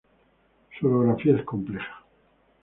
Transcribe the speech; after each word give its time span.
Su 0.79 0.87
orografía 0.87 1.37
es 1.37 1.43
compleja. 1.45 2.03